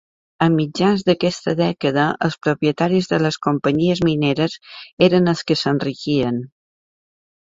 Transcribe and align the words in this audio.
A 0.43 0.45
mitjans 0.51 1.01
d'aquesta 1.09 1.51
dècada, 1.59 2.05
els 2.27 2.37
propietaris 2.45 3.11
de 3.11 3.19
les 3.25 3.37
companyies 3.47 4.01
mineres 4.09 4.57
eren 5.09 5.33
els 5.35 5.45
que 5.51 5.59
s'enriquien. 5.63 6.41